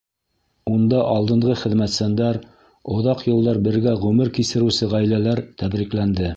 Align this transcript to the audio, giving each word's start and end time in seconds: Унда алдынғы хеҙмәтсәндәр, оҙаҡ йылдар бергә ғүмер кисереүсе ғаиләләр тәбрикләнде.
Унда 0.75 1.01
алдынғы 1.15 1.57
хеҙмәтсәндәр, 1.63 2.41
оҙаҡ 2.95 3.23
йылдар 3.29 3.63
бергә 3.69 3.95
ғүмер 4.07 4.35
кисереүсе 4.41 4.93
ғаиләләр 4.97 5.47
тәбрикләнде. 5.63 6.29